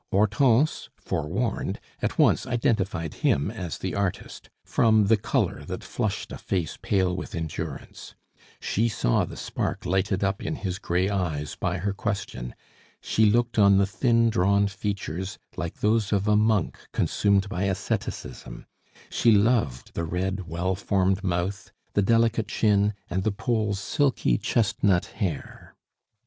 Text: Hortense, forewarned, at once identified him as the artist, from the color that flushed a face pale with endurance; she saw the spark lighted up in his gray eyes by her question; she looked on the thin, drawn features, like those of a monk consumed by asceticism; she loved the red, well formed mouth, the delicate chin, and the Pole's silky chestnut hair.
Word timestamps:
Hortense, 0.09 0.89
forewarned, 0.99 1.79
at 2.01 2.17
once 2.17 2.47
identified 2.47 3.13
him 3.21 3.51
as 3.51 3.77
the 3.77 3.93
artist, 3.93 4.49
from 4.63 5.05
the 5.05 5.15
color 5.15 5.63
that 5.65 5.83
flushed 5.83 6.31
a 6.31 6.39
face 6.39 6.75
pale 6.81 7.15
with 7.15 7.35
endurance; 7.35 8.15
she 8.59 8.89
saw 8.89 9.25
the 9.25 9.37
spark 9.37 9.85
lighted 9.85 10.23
up 10.23 10.41
in 10.43 10.55
his 10.55 10.79
gray 10.79 11.07
eyes 11.07 11.53
by 11.55 11.77
her 11.77 11.93
question; 11.93 12.55
she 12.99 13.27
looked 13.27 13.59
on 13.59 13.77
the 13.77 13.85
thin, 13.85 14.31
drawn 14.31 14.67
features, 14.67 15.37
like 15.55 15.81
those 15.81 16.11
of 16.11 16.27
a 16.27 16.35
monk 16.35 16.79
consumed 16.93 17.47
by 17.47 17.65
asceticism; 17.65 18.65
she 19.07 19.31
loved 19.31 19.93
the 19.93 20.03
red, 20.03 20.47
well 20.47 20.73
formed 20.73 21.23
mouth, 21.23 21.71
the 21.93 22.01
delicate 22.01 22.47
chin, 22.47 22.95
and 23.07 23.21
the 23.21 23.31
Pole's 23.31 23.77
silky 23.79 24.39
chestnut 24.39 25.05
hair. 25.17 25.75